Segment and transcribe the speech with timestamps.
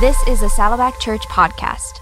[0.00, 1.97] This is a Saddleback Church podcast.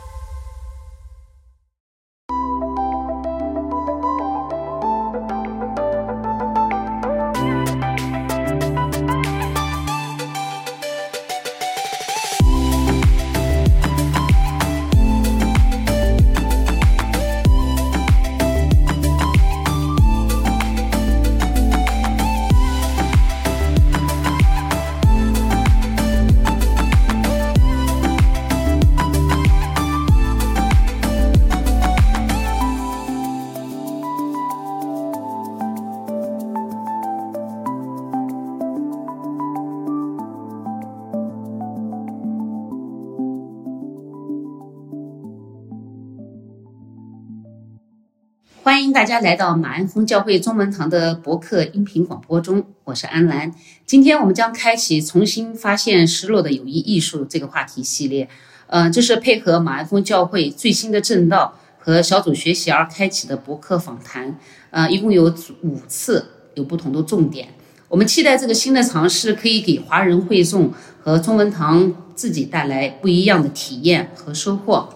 [48.66, 53.54] 欢迎大家来到马鞍峰教会中文堂的博客音频广播中，我是安兰。
[53.86, 58.28] 今天我们将开启重新发现失落的友谊艺术这个话题系列，
[58.66, 64.36] 呃，这是配合马鞍峰教会最新的正道和小组学习而开启的博客访谈，
[64.70, 67.46] 呃，一共有五次，有不同的重点。
[67.86, 74.88] 我们期待这个新的尝试可以给华人会众和中文堂自己带来不一样的体验和收获。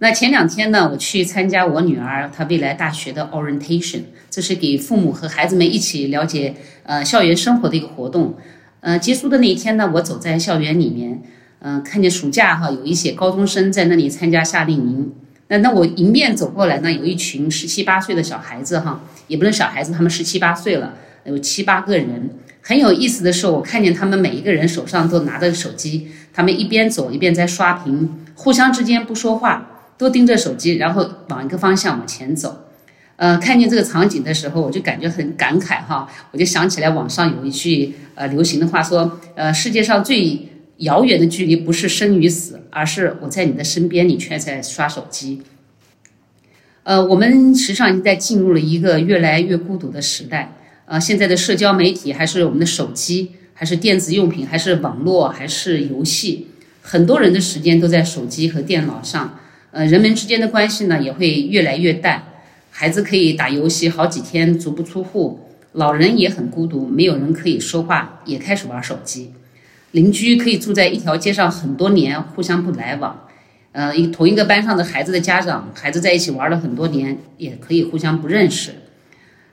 [0.00, 6.54] 那前两天呢，我去参加我女儿她未来大学的 orientation，这是给父母和孩子们一起了解
[6.84, 8.36] 呃校园生活的一个活动。
[8.80, 11.20] 呃，结束的那一天呢，我走在校园里面，
[11.58, 15.12] 嗯，看见暑假哈有一些高中生在那里参加夏令营。
[15.48, 22.30] 那那我迎面走过来呢，有一群十七八岁的小孩子哈，也不能小孩子，他们十七八岁了，有七八个人。
[22.62, 29.77] 很有意思的是，我看见他们每一个人手上都拿着手机，他们一边走一边在刷屏，互相之间不说话。
[29.98, 32.64] 都盯着手机，然后往一个方向往前走。
[33.16, 36.08] 呃，看见这个场景的时候，我就感觉很感慨哈。
[36.30, 45.42] 我就想起来网上有一句呃流行的话说，呃，世界上最遥远的距离不是生与死，而是我在你的身边，你却在刷手机。
[46.84, 50.54] 呃，我们实际上已经在进入了一个越来越孤独的时代。
[50.86, 56.46] 呃，现在的社交媒体，还是我们的手机，还是电子用品，还是网络，还是游戏，
[56.80, 59.40] 很多人的时间都在手机和电脑上。
[59.70, 62.22] 呃，人们之间的关系呢也会越来越淡，
[62.70, 65.40] 孩子可以打游戏好几天足不出户，
[65.72, 69.32] 老人也很孤独，没有人可以说话，也开始玩手机。
[69.92, 73.28] 邻居可以住在一条街上很多年，互相不来往。
[73.72, 78.72] 呃，一同一个班上的孩子的家长，孩子在一起玩了很多年，也可以互相不认识。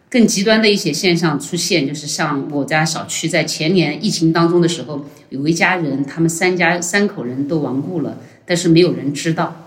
[0.10, 9.65] 更极端的一些现象出现，就是像我家小区在前年疫情当中的时候，有一家人，他们三家三口人都亡故了，但是没有人知道。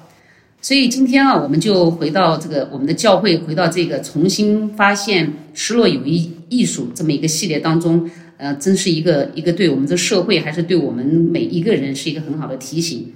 [0.61, 13.13] 所以今天啊，我们就回到这个我们的教会，回到这个重新发现失落友谊艺术这么一个系列当中，呃，真是一个一个对我们的社会，还是对我们每一个人是一个很好的提醒。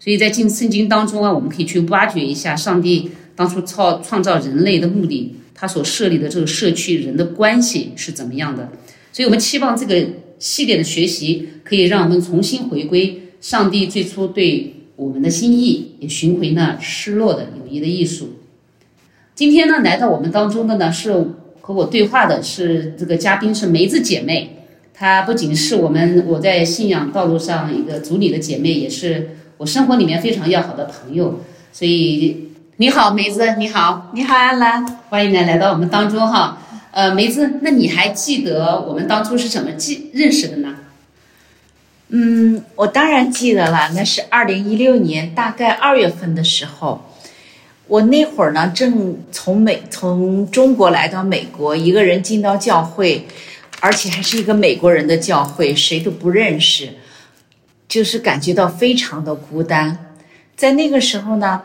[0.00, 8.72] 所以在进圣经当中啊，我们可以去挖掘一下上帝当初创创造人类的目的，他所设立的这个社区人的关系是怎么样的。
[9.12, 10.02] 所以我们期望这个
[10.38, 14.72] 系列的学习可以让我们重新回归上帝最初对。
[14.96, 18.30] 我们的心意也寻回那失落的友谊的艺术。
[19.34, 21.12] 今天呢，来到我们当中的呢是
[21.60, 24.64] 和我对话的是这个嘉宾是梅子姐妹，
[24.94, 31.40] 她不仅是我们我在信仰道路上一个组里的姐妹，也是我生活里面非常要好的朋友。
[31.72, 36.62] 所以你好，梅子，你好，你好，安兰，欢迎来来到我们当中哈。
[36.92, 40.74] 呃，梅子，那你还记得我们当初是怎么记认识的呢？
[42.08, 47.04] 嗯，我当然记得了，那是二零一六年大概二月份的时候，
[47.88, 53.26] 我那会儿呢正从美从中国来到美国，一个人进到教会，
[53.80, 56.90] 而且还是一个美国人的教会，谁都不认识，
[57.88, 60.14] 就是感觉到非常的孤单。
[60.56, 61.60] 在那个时候呢，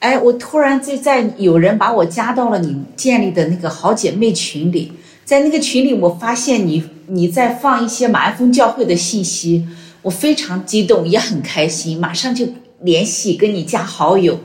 [0.00, 4.92] 哎，我突然在在有人把我加到了你建立的那个好姐妹群里。
[5.24, 9.66] 在那个群里，我发现你你在放一些马鞍峰教会的信息，
[10.02, 12.46] 我非常激动，也很开心，马上就
[12.82, 14.38] 联系跟你加好友。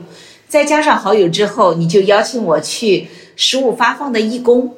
[0.48, 4.74] 再加上好友之后，你就邀请我去食物发放的义工。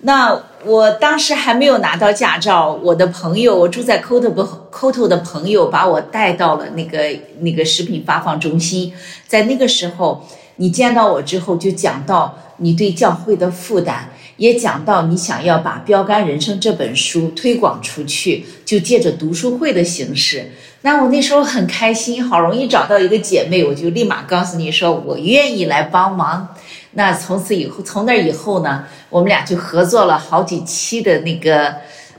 [0.00, 6.98] 那我当时还没有拿到驾照，我的朋友，我住在 Coto 的 Coto 的朋友把我带到了那个
[7.40, 8.92] 那个食品发放中心。
[9.26, 10.24] 在那个时候，
[10.56, 14.10] 你见到我之后，就讲到你对教会的负担。
[14.38, 20.50] 也讲到你想要把《标杆人生》这本书推广出去，就借着读书会的形式。
[20.82, 26.48] 那我那时候很开心，好容易找到一个姐妹，我就立马告诉你说我愿意来帮忙。
[26.92, 31.74] 那从此以后，从那以后呢，我们俩就合作了好几期的那个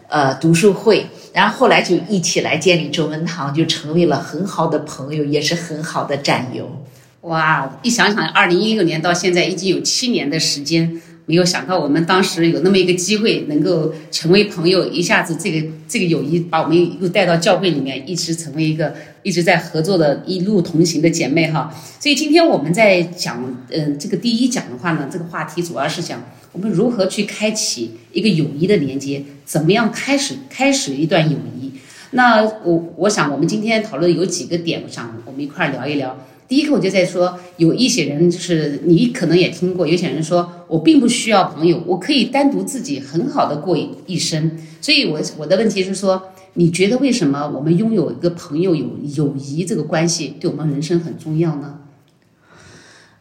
[0.08, 1.08] 呃读书会。
[1.32, 6.84] 然后后来就一起来建立中文堂，就成为了很好的朋友，也是很好的战友。
[7.22, 21.72] 哇，一想想，二零一六年到现在已经有七年的时间，没有想到我们当时有那么一个机会，能够成为朋友，一下子这个这个友谊把我们又带到教会里面，一直成为一个一直在合作的一路同行的姐妹哈。
[22.00, 26.20] 所以今天我们在讲，嗯，这个第一讲的话呢，这个话题主要是讲
[26.52, 31.72] 我们如何去开启一个友谊的连接，怎么样开始开始一段友谊。
[32.10, 36.18] 那我我想我们今天讨论有几个点，我想我们一块儿聊一聊。
[36.50, 44.58] 第一个，我就在说，有一些人就是你可能也听过，有些人说我并不需要朋友，我可以单独自己很好的过一生。
[44.82, 51.82] 所以，我我的问题是说，你觉得为什么我们拥有一个朋友有友谊这个关系，对我们人生很重要呢？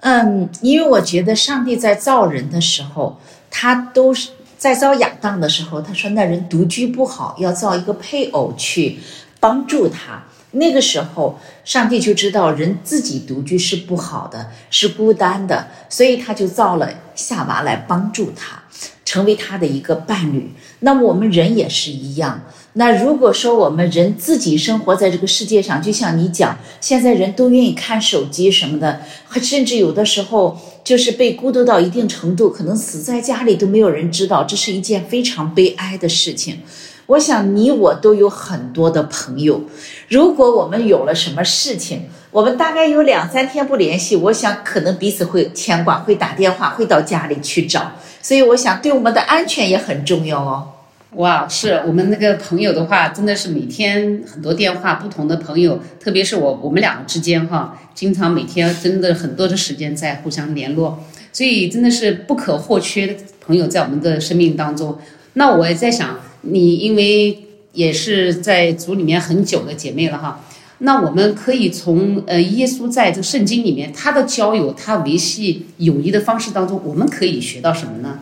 [0.00, 3.20] 嗯，因为我觉得上帝在造人的时候，
[3.50, 8.96] 他都是在造亚当的时候，他说那人独居不好，要造一个配偶去
[9.38, 10.24] 帮助他。
[10.52, 18.62] 那个时候，上帝就知道人自己独居是不好的，是孤单的，所以他就造了夏娃来帮助他，
[19.04, 20.50] 成为他的一个伴侣。
[20.80, 22.40] 那么我们人也是一样。
[22.74, 29.00] 那如果说我们人自己生活在这个世界上，就像你讲，现在人都愿意看手机什么的，
[29.42, 36.60] 甚至有的时候就是被孤独到一定程度，可能死在家里都没有人知道，这是一件非常悲哀的事情。
[37.08, 39.62] 我想你我都有很多的朋友，
[40.08, 50.68] 如果我们有了什么事情，我们大概有两三天不联系，我想可能彼此会牵挂，会打电话，会到家里去找，所以我想对我们的安全也很重要哦。
[51.14, 61.02] 哇，是我们那个朋友的话，真的是每天很多电话，不同的朋友，特别是我我们两个之间哈，经常每天真的很多的时间在互相联络，
[61.32, 64.98] 所以真的是不可或缺的朋友在我们的生命当中。
[65.32, 66.20] 那我也在想。
[66.50, 67.38] 你因为
[67.72, 70.44] 也是在组里面很久的姐妹了哈，
[70.78, 78.20] 那我们可以从呃耶稣在这圣经里面他的交友，他维系友谊的方式当中，我们可以学到什么呢？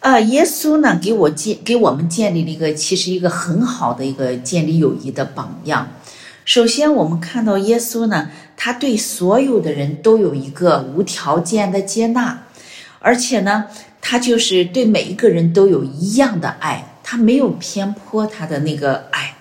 [0.00, 5.88] 呃，耶稣呢给我建给我们建立了一个其实一个很好的一个建立友谊的榜样。
[6.44, 12.42] 首先，我们看到耶稣呢，他对所有的人都有一个无条件的接纳，
[12.98, 13.64] 而且呢，
[14.02, 16.93] 他就是对每一个人都有一样的爱。
[17.04, 19.36] 他没有偏颇他的那个爱，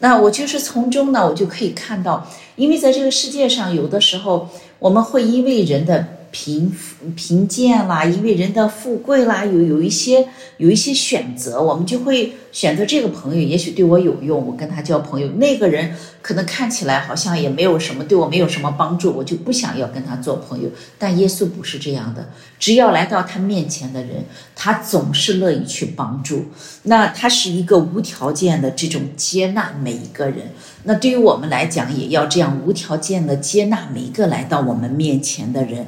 [0.00, 6.06] 那我就是从中呢，我就可以看到，因为在这个世界上，有的时候我们会因为人的。
[6.34, 6.74] 贫
[7.14, 10.26] 贫贱啦，因为人的富贵啦，有有一些
[10.56, 15.28] 有一些选择，我们就会选择这个朋友，也许对我有用，我跟他交朋友。
[15.36, 20.68] 那个人可能看起来好像也没有什么，对我没有什么帮助，我就不想要跟他做朋友。
[20.98, 22.28] 但耶稣不是这样的，
[22.58, 24.24] 只要来到他面前的人，
[24.56, 26.46] 他总是乐意去帮助。
[26.82, 30.50] 那他是一个无条件的这种接纳每一个人。
[30.82, 35.86] 那对于我们来讲，也要这样无条件的接纳每一个来到我们面前的人。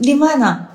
[0.00, 0.66] 另外呢，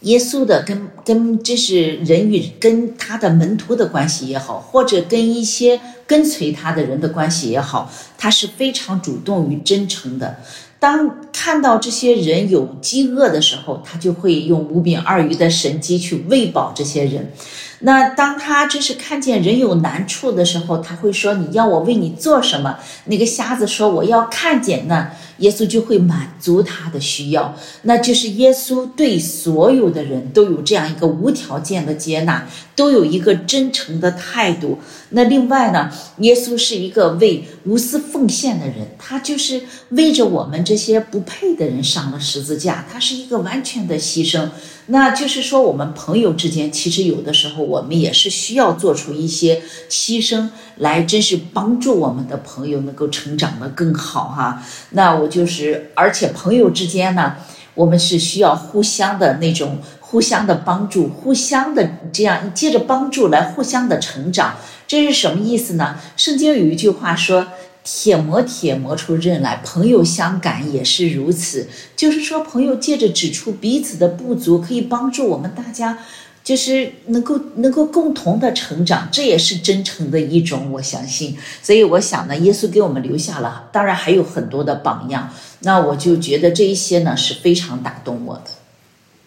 [0.00, 10.36] 耶稣的跟跟这是人与跟他的门徒的关系也好，或者跟一些跟随他的人的关系也好，他是非常主动与真诚的。
[10.78, 17.32] 当看到这些人有饥饿的时候，他就会用五饼二鱼的神机去喂饱这些人。
[17.80, 27.54] 那当他就是看见人有难处的时候，他会说：“你要我为你做什么？”那个瞎子说：“我要看见。”那耶稣就会满足他的需要。
[27.82, 32.46] 那就是耶稣对所有的人都有这样一个无条件的接纳，
[32.76, 34.78] 都有一个真诚的态度。
[35.10, 44.48] 那另外呢，耶稣是一个为无私奉献的人，他就是为着我们这些不配的人上了十字架，他是一个完全的牺牲。
[44.86, 54.62] 那就是说，我们朋友之间，其实有的时候我们也是需要做出一些牺牲来，真是帮助我们的朋友能够成长的更好哈。
[54.90, 57.36] 那我就是，而且朋友之间呢，
[57.74, 64.54] 我们是需要互相的那种互相的帮助，互相的这样借着帮助来互相的成长。
[64.86, 65.98] 这是什么意思呢？
[66.16, 67.46] 圣经有一句话说。
[67.86, 71.68] 铁磨铁磨出刃来，朋友相感也是如此。
[71.94, 75.98] 就是说，朋友借着指出彼此的不足，可以帮助我们大家，
[76.42, 80.72] 就是能够能够共同的成长，这也是真诚的一种。
[80.72, 85.28] 我相信，所以我想呢，耶稣给我们留下了，当然还有很多的榜样。
[85.60, 88.50] 那我就觉得这一些呢是非常打动我的。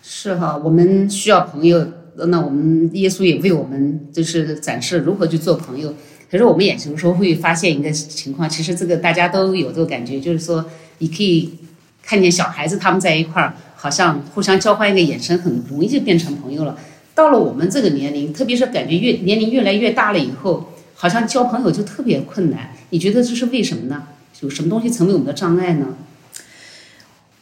[0.01, 1.85] 是哈，我们需要朋友，
[2.25, 5.93] 那我们耶稣也为我们就是展示如何去做朋友。
[6.29, 10.65] 可是我们也有时候会发现一个情况，其实这个大家都有这个感觉，就是说
[10.97, 11.53] 你可以
[12.03, 16.77] 看见小孩子他们在一块儿，好像互相交换一个眼神，很容易就变成朋友了。
[17.15, 22.71] 到了我们这个年龄，特别是感觉越年龄越来越大了以后，好像交朋友就特别困难。
[22.89, 24.03] 你觉得这是为什么呢？
[24.41, 25.87] 有什么东西成为我们的障碍呢？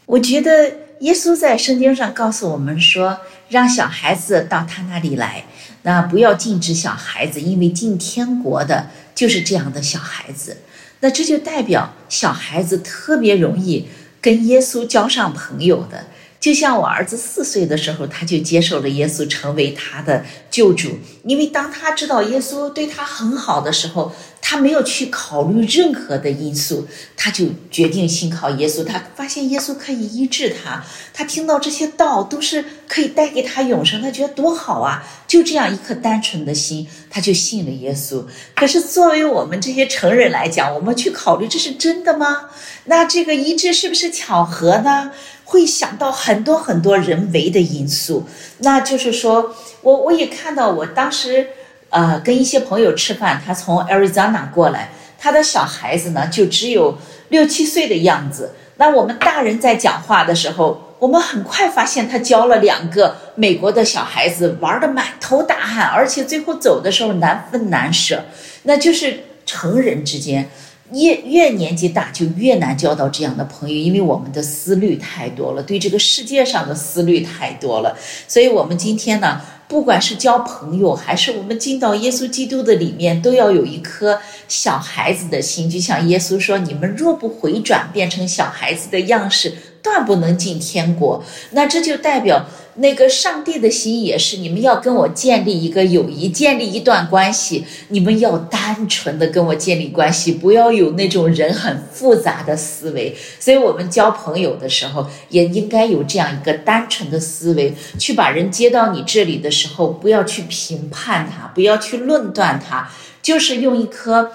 [0.05, 5.45] 我觉得耶稣在圣经上告诉我们说，让小孩子到他那里来，
[5.83, 10.57] 那不要禁止小孩子，因为进天国的就是这样的小孩子。
[11.01, 13.87] 那这就代表小孩子特别容易
[14.21, 16.05] 跟耶稣交上朋友的。
[16.39, 20.23] 就像我儿子四岁的时候，他就接受了耶稣，成为他的
[20.55, 20.91] 救主。
[21.23, 28.83] 因为当他知道耶稣对他很好的时候，他没有去考虑任何的因素，他就决定信靠耶稣。
[28.83, 30.83] 他发现耶稣可以医治他，
[31.13, 35.03] 他听到这些道都是可以带给他永生，他觉得多好啊！
[35.27, 38.23] 就这样一颗单纯的心，他就信了耶稣。
[38.55, 42.49] 可是作为我们这些成人来讲，我们去考虑这是真的吗？
[42.85, 45.11] 那这个医治是不是巧合呢？
[45.47, 48.23] 会想到很多很多人为的因素。
[48.59, 51.47] 那就是说我我也看看到，我当时。
[51.91, 56.97] 呃，跟一些朋友吃饭，他从 Arizona 过来，他的小孩子呢就只有
[57.29, 58.53] 六七岁的样子。
[58.75, 68.25] 那我们大人在讲话的时候，我们很快发现他教了两个美国的小孩子玩的满头大汗，而且最后走的时候难分难舍。
[68.63, 70.49] 那就是成人之间，
[70.91, 77.95] 越越年纪大就越难交到这样的朋友，因为我们的思虑太多了，对这个世界上的思虑太多了。
[78.27, 79.39] 所以，我们今天呢。
[79.67, 85.69] 不管是交朋友，还是我们进到耶稣基督的里面，都要有一颗小孩子的心。
[85.69, 89.53] 就像耶稣说：“你们若不回转，变成小孩子的样式，
[89.85, 91.23] 断不能进天国。”
[91.55, 92.45] 那这就代表。
[92.77, 97.63] 那个上帝的心也是，你们要跟我建立一个友谊，建立一段关系。
[97.87, 103.15] 你们要单纯的跟我建立关系，不要有那种人很复杂的思维。
[103.39, 114.33] 所以，我们交朋友的时候，也应该有这样一个单纯的思维，去把人接到你这里的时候，不要去评判他，不要去论断他，就是用一颗。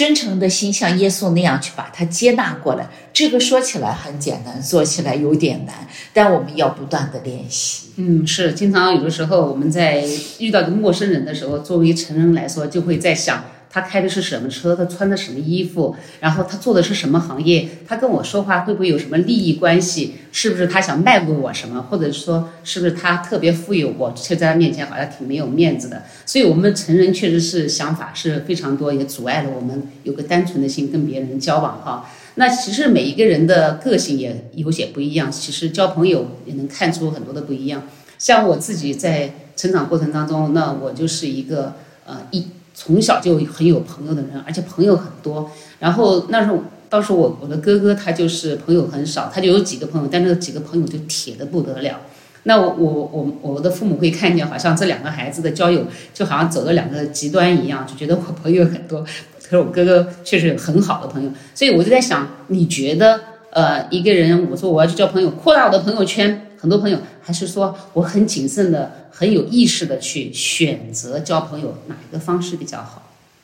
[0.00, 5.74] 真诚的心像耶稣那样去把他接纳过来，这个说起来很简单，做起来有点难，
[6.14, 7.90] 但我们要不断的练习。
[7.96, 10.02] 嗯，是，经常有的时候我们在
[10.38, 13.44] 遇到个陌生人的时候，作为成人来说，就会在想。
[13.72, 14.74] 他开的是什么车？
[14.74, 15.94] 他穿的什么衣服？
[16.18, 17.68] 然后他做的是什么行业？
[17.86, 20.14] 他跟我说话会不会有什么利益关系？
[20.32, 21.80] 是不是他想卖给我什么？
[21.88, 23.94] 或者说是不是他特别富有？
[23.96, 26.02] 我却在他面前好像挺没有面子的。
[26.26, 32.10] 所以，我们成人确实是想法是非常多，也阻碍了我们有个单纯的心跟别人交往哈。
[32.34, 37.84] 那其实每一个人的个性也有些不一样，其实交朋友也能看出很多的不一样。
[38.18, 41.74] 像我自己在成长过程当中，那我就是一个
[42.04, 42.46] 呃一。
[42.82, 45.50] 从小就很有朋友的人，而且朋友很多。
[45.80, 46.58] 然后那时候，
[46.88, 52.00] 当时我我的哥哥他就是朋友很少，他就有几个朋友，但那几个朋友就铁的不得了。
[52.44, 55.84] 那我我我我的父母会看见，好像这两个孩子的交友
[56.14, 61.30] 就好像走了两个极端一样，就觉得我朋友很多，可是我哥哥确实有很好的朋友。
[61.54, 63.20] 所以我就在想，你觉得
[63.50, 69.08] 呃一个人，我说我要去交朋友，扩大我的朋友圈，很多朋友，还是说我很谨慎的？
[69.12, 73.02] 很有意识的去选择交朋友，哪一个方式比较好？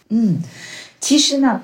[0.08, 0.40] 嗯，
[1.00, 1.60] 其实呢，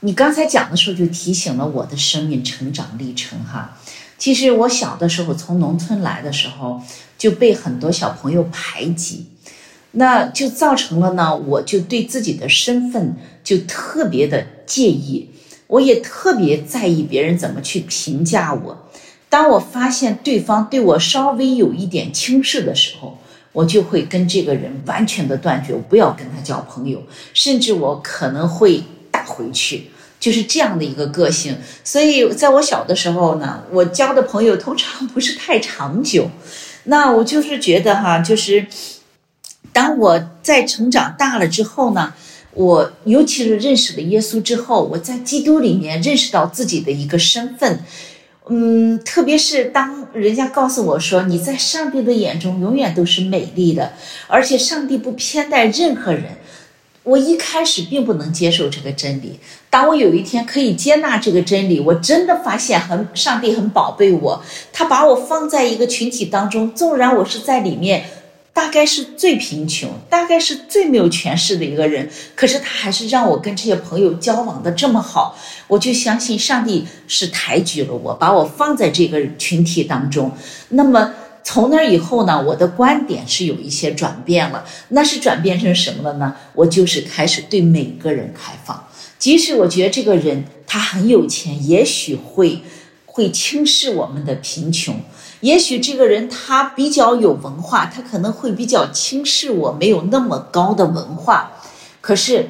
[0.00, 3.76] 你刚才讲的时候就提醒了我的生命成长历程哈。
[4.16, 6.80] 其实我小的时候从农村来的时候
[7.18, 9.26] 就被很多小朋友排挤，
[9.90, 15.28] 那就造成了呢，我就对自己的身份就特别的介意，
[15.66, 18.88] 我也特别在意别人怎么去评价我。
[19.32, 23.16] 当我发现对方对我稍微有一点轻视的时候，
[23.54, 31.56] 我就会跟这个人完全的断绝，我不要跟他交朋友，甚至我可能会打回去，就是这样的一个个性。
[31.82, 36.30] 所以在我小的时候呢，我交的朋友通常不是太长久。
[36.84, 38.66] 那我就是觉得哈，就是
[39.72, 42.12] 当我在成长大了之后呢，
[42.52, 47.82] 我尤其是认识了耶稣之后，我在基督里面认识到自己的一个身份。
[48.48, 53.92] 嗯，特别是当人家告诉我说你在上帝的眼中永远都是美丽的，
[54.26, 56.24] 而且上帝不偏待任何人，
[57.04, 59.38] 我一开始并不能接受这个真理。
[59.70, 68.04] 当我有一天可以接纳这个真理，我真的发现很上帝很宝贝我，他把我放在一个群体当中，纵然我是在里面。
[68.54, 80.30] 大概是最贫穷，大概是最没有权势的一个人，可是他还是让我跟这些朋友交往的这么好，我就相信上帝是抬举了我，把我放在这个群体当中。
[80.68, 86.36] 那么从那以后呢，我的观点是有一些转变了，那是转变成什么了呢？
[86.54, 88.86] 我就是开始对每个人开放，
[89.18, 92.60] 即使我觉得这个人他很有钱，也许会
[93.06, 95.00] 会轻视我们的贫穷。
[95.42, 101.52] 也许这个人他比较有文化，他可能会比较轻视我没有那么高的文化。
[102.00, 102.48] 可是，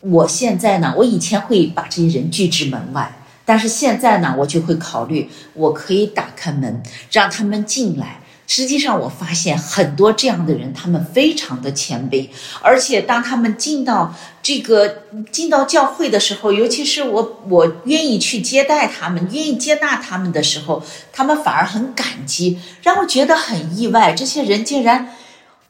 [0.00, 8.21] 我现在呢，我以前会把这些人拒之门外，但是现在呢，我就会考虑，我可以打开门，让他们进来。
[8.54, 12.28] 实际上，我发现很多这样的人，他们非常的谦卑，
[12.60, 24.12] 而且当他们进到这个进到教会的时候，尤其是我我愿意去接待他们，愿意接纳他们的时候，他们反而很感激，让我觉得很意外。
[24.12, 25.14] 这些人竟然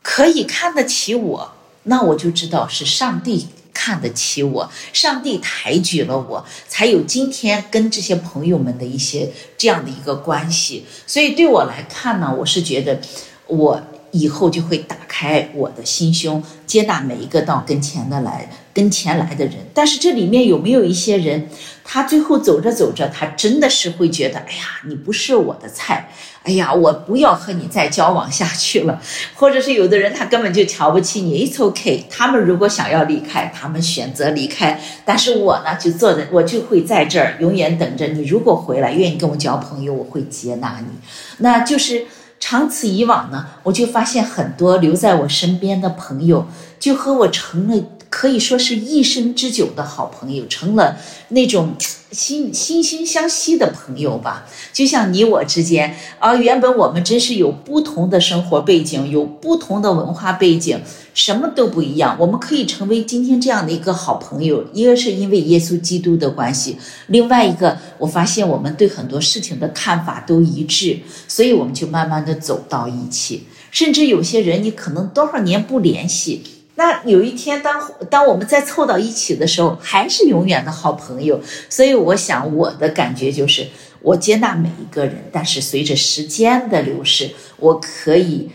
[0.03, 1.53] 可以看得起我，
[1.85, 3.47] 那我就知道是上帝。
[3.75, 10.85] 看得起我，上帝抬举了我，才有今天跟这些朋友们的一些这样的一个关系。
[11.07, 13.01] 所以对我来看呢，我是觉得
[13.47, 19.55] 我以后就会打开我的心胸，接纳每一个到跟前的来跟前来的人。
[19.73, 21.49] 但是这里面有没有一些人，
[21.83, 26.11] 他最后走着走着，他真的是会觉得，哎呀，你不是我的菜。
[26.45, 29.01] 哎呀，我不要和你再交往下去了，
[29.35, 32.07] 或者是有的人他根本就瞧不起你，It's OK。
[32.11, 38.27] 他们如果想要离开，他们选择离开，但是我呢，就坐在，我就会在这儿永远等着你。
[38.27, 40.99] 如果回来愿意跟我交朋友，我会接纳你。
[41.39, 42.07] 那就是
[42.41, 46.47] 长此以往呢，我就发现很多留在我身边的朋友，
[46.81, 47.83] 就和我成了。
[48.13, 50.99] 可以说是一生之久的好朋友，成了
[51.31, 51.75] 那种
[52.13, 54.45] 心心心相惜的朋友吧。
[54.71, 60.79] 就像你我之间啊，原本我们真是有不同的生活背景，有不同的文化背景，
[61.15, 62.15] 什么都不一样。
[62.21, 66.77] 我们可以成为今天这样的一个好朋友，一个是因为耶稣基督的关系，
[67.07, 73.45] 另外一个我发现我们对很多事情的看法都一致，所以我们就慢慢的走到一起。
[73.71, 76.43] 甚至有些人，你可能多少年不联系。
[76.75, 81.39] 那有一天，当当我们再凑到一起的时候，还是永远的好朋友。
[81.69, 83.69] 所以，我想我的感觉就是，
[84.01, 88.49] 我接纳每一个人，但是随着时间的流逝，我可以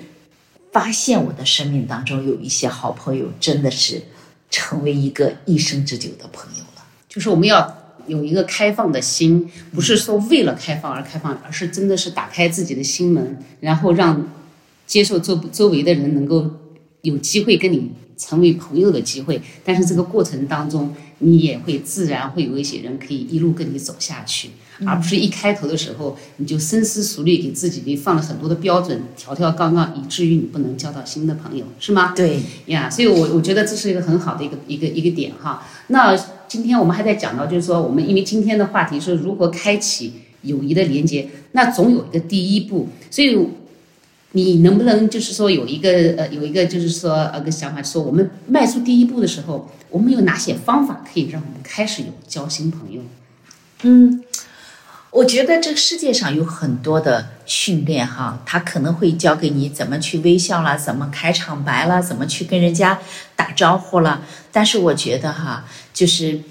[0.72, 4.02] 发现我的生命当中有一些好朋友，真的是
[4.50, 6.84] 成为一个一生之久的朋友了。
[7.08, 14.28] 就是我们要有一个开放的心，不是说为了开放而开放，而是真的是打开自己的心门，然后让
[14.88, 16.50] 接受周周围的人能够
[17.04, 17.92] 有机会跟你。
[18.18, 24.50] 成为朋友的机会，但是这个过程当中，你也会自然会有一些人可以一路跟你走下去，
[24.86, 32.14] 而不是一开头的时候你就深思熟虑，给自己放了很多的标准，条条杠杠，以至于你不能交到新的朋友，是吗？
[32.16, 35.68] 对呀，所以我我觉得这是一个很好的一个一个一个点哈。
[35.88, 36.16] 那
[36.48, 43.48] 今天我们还在讲到，就是说我们因为今天的话题是如何开启友谊的连接，那总有一个第一步，所以。
[44.34, 53.02] 你能不能就是说有一个呃有一个就是说呃个想法，说我们迈出第一步的时候，我们有哪些方法可以让我们开始有交新朋友？
[53.84, 54.24] 嗯，
[55.12, 63.00] 我觉得这个世界上有很多的训练哈，他可能会教给你怎么去微笑啦，怎么开场白啦，怎么去跟人家
[63.36, 64.22] 打招呼了。
[64.52, 66.42] 但是我觉得哈，就是。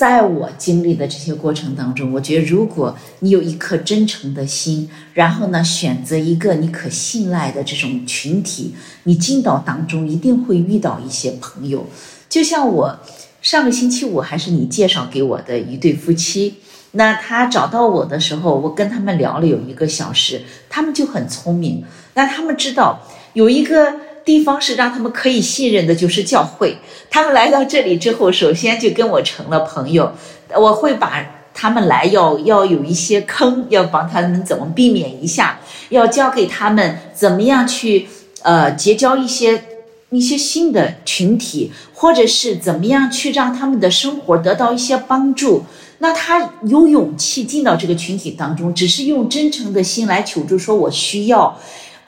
[0.00, 11.86] 在我经历的这些过程当中，我觉得如果你有一颗真诚的心，然后呢，选择一个你可信赖的这种群体，你进到当中一定会遇到一些朋友。
[12.30, 12.98] 就像我
[13.42, 16.54] 上个星期五还是你介绍给我的一对夫妻，
[16.92, 21.84] 那他找到我的时候，我跟他们聊了有一个小时，他们就很聪明，
[22.14, 24.08] 那他们知道有一个。
[24.30, 26.78] 地方是让他们可以信任的，就是教会。
[27.10, 30.12] 他们来到这里之后，首先就跟我成了朋友。
[30.54, 38.06] 我会把他们来要要有一些坑，要帮他们怎么避免一下，要教给他们怎么样去
[38.42, 39.64] 呃结交一些
[40.10, 45.64] 一些新的群体，或者是怎么样去让他们的生活得到一些帮助。
[45.98, 51.58] 那他有勇气进到这个群体当中，只是用真诚的心来求助，说我需要。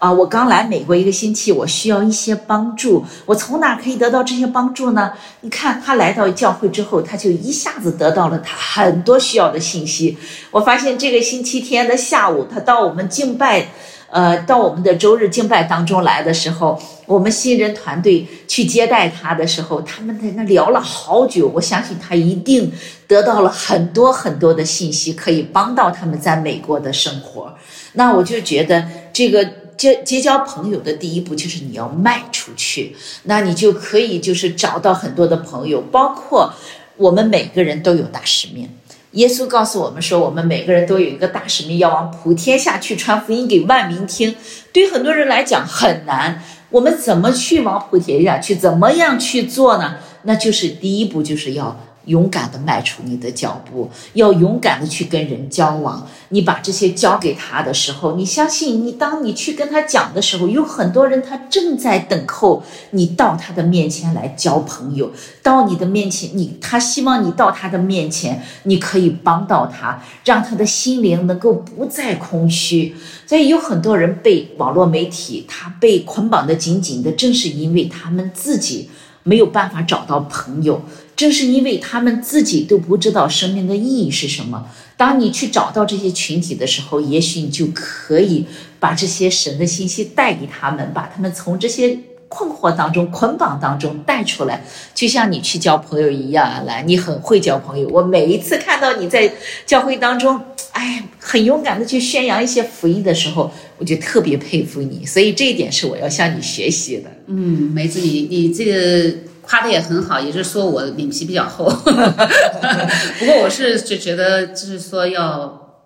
[0.03, 3.05] 啊，我刚来美国一个星期，我需要一些帮助。
[3.25, 5.13] 我从哪可以得到这些帮助呢？
[5.43, 10.19] 你看，他来到教会之后，他就一下子得到了他很多需要的信息。
[10.51, 13.69] 我发现这个星期天的下午，他到我们敬拜，
[14.11, 21.49] 呃，到我们的周日敬拜当中来的时候，我们新人团队去接待他的时候，他们在那聊了好久。
[21.55, 22.73] 我相信他一定
[23.07, 27.55] 得到了很多很多的信息，可以帮到他们在美国的生活。
[27.93, 29.62] 那我就觉得这个。
[29.83, 36.55] 结结交朋友的第一步就是你要迈出去，那你就可以就是找到很多的朋友，包括
[36.97, 38.69] 我们每个人都有大使命。
[39.11, 44.33] 耶稣告诉我们说，我们每个人都有一个大使命，要往普天下去传福音给万民听。
[44.73, 46.41] 对很多人来讲很难，
[46.71, 48.55] 我们怎么去往普天下去？
[48.55, 49.97] 怎么样去做呢？
[50.23, 56.07] 那就是第一步就是要勇敢的迈出你的脚步，要勇敢的去跟人交往。
[56.31, 65.13] 你把这些交给他的时候，你相信你，当你去跟他讲的时候，有很多人他正在等候你到他的面前来交朋友，
[65.43, 72.95] 到你的面前，你他希望你到他的面前，你可以帮到他，让他的心灵能够不再空虚。
[73.27, 78.89] 所以有很多人被网络媒体他被捆绑的紧紧的，正是因为他们自己
[79.23, 80.83] 没有办法找到朋友。
[81.23, 88.45] 正是因为他们自己都不知道生命的意义是什么，当你去找到这些群体的时候，也许你就可以
[88.81, 94.65] 把这些神的信息带给他们，把他们从这些困惑当中、捆绑当中带出来。
[94.93, 97.89] 就像你去交朋友一样，来，你很会交朋友。
[97.89, 99.33] 我每一次看到你在
[99.65, 100.41] 教会当中，
[100.73, 105.07] 哎，很勇敢的去宣扬一些福音的时候，我就特别佩服你。
[105.07, 107.05] 所以这一点是我要向你学习的。
[107.29, 109.32] 嗯，梅子，你你这个。
[109.43, 111.69] 夸的也很好，也是说我脸皮比较厚。
[113.19, 115.85] 不过我是就觉得，就是说要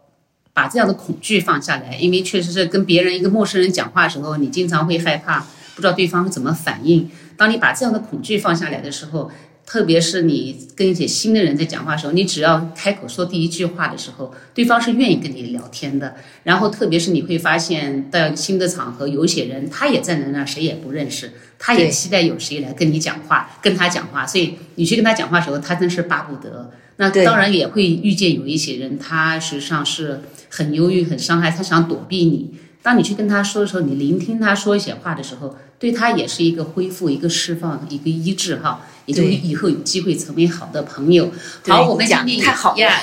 [0.53, 5.41] 把这样的恐惧放下来，因为确实是跟别人一个陌生人讲话的时候，你经常会害怕，
[5.75, 7.11] 不知道对方会怎么反应。
[7.37, 9.31] 当你把这样的恐惧放下来的时候。
[9.67, 16.15] 特别是你跟一些新的人在讲话的时候，你只要开口说第一句话的时候，对方是愿意跟你聊天的。
[16.45, 24.25] 然后，特别是你会发现，到新的场合，有一些人他也站在那儿，谁也不认识，他也期待有谁来跟你讲话，跟他讲话。
[24.25, 26.71] 所以你去跟他讲话的时候，他真是巴不得。
[26.99, 32.55] 那当然也会遇见有一些人，他实际上是很忧郁、很伤害，他想躲避你。
[32.83, 38.81] 当你去跟他说的时候，你聆听他说一些话的时候，对他也是一个恢复、一个释放、一个医治，哈。
[39.07, 41.31] 也就以后有机会成为好的朋友。
[41.69, 43.01] 好，我们今天太好呀！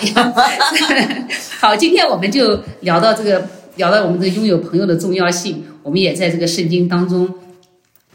[1.61, 5.63] 好，今天我们就聊到这个，聊到我们的拥有朋友的重要性。
[5.81, 7.33] 我们也在这个圣经当中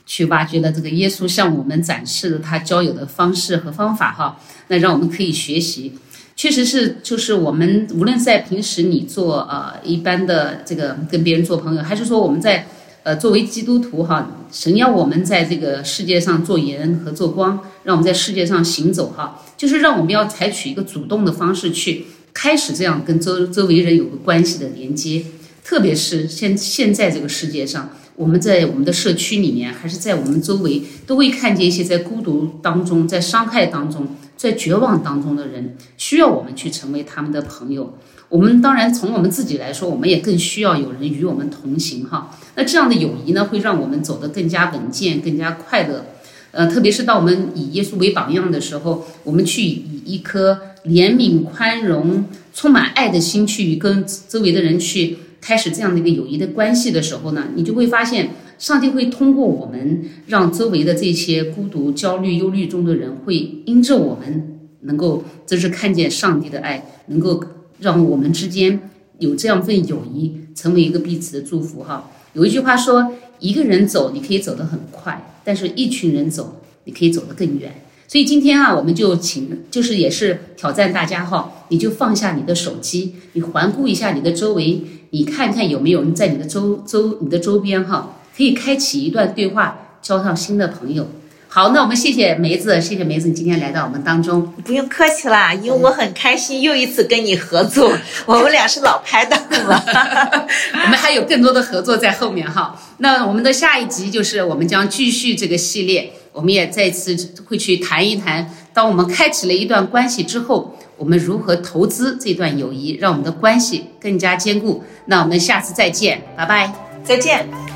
[0.04, 4.38] 去挖掘了这个耶稣向我们展示的他交友的方式和方法哈。
[4.66, 5.94] 那让我们可以学习，
[6.36, 12.66] 确实是就是我们无论在平时你做呃一般的这个跟别人做朋友，还是说我们在。
[13.08, 25.24] 呃，作为基督徒哈，神要我们在这个世界上做盐和做光，让我们在世界上行走哈，就是让我们要采取一个主动的方式去开始这样跟周周围人有个关系的连接，
[25.64, 34.06] 特别是现现在这个世界上，我们在我们的社区里面，还是在我们周围，都会看见一些在孤独当中、在伤害当中、
[34.38, 37.98] 在绝望当中的人，需要我们去成为他们的朋友。
[38.28, 42.30] 我们当然从我们自己来说，我们也更需要有人与我们同行哈。
[42.54, 46.06] 那这样的友谊呢，会让我们走得更加稳健、更加快乐。
[46.52, 67.42] 呃，特别是当我们以耶稣为榜样的时候，我们去以一颗怜悯、宽容、充满爱的心去跟周围的人去开始这样的一个友谊的关系的时候呢，你就会发现，上帝会通过我们，让周围的这些孤独、焦虑、忧虑中的人，会因着我们能够，就是看见上帝的爱，能够。
[67.80, 68.90] 让我们之间
[69.20, 72.10] 有这样份友谊，成为一个彼此的祝福哈。
[72.32, 77.72] 有一句话说，一个人走你可以走得很快，但是一群人走你可以走得更远。
[78.08, 91.10] 所以今天啊，我们就请，就是也是挑战大家哈，你就放下你的手机，你环顾一下你的周围，你看看有没有人在你的周周你的周边哈，可以开启一段对话，交上新的朋友。
[91.48, 97.92] 好，那我们谢谢梅子，谢谢梅子，你今天来到我们当中，不用客气啦，因为我很开心又一次跟你合作，
[98.26, 99.82] 我们俩是老拍档了，
[100.84, 102.80] 我们还有更多的合作在后面哈。
[102.98, 107.16] 那我们的下一集就是我们将继续这个系列，我们也再次
[107.48, 114.84] 会去谈一谈，当我们开启了一段关系之后，我们如何投资这段友谊，让我们的关系更加坚固。
[115.06, 116.72] 那我们下次再见，拜拜，
[117.02, 117.67] 再见。